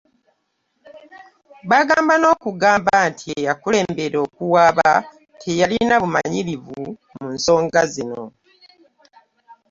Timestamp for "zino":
7.93-8.23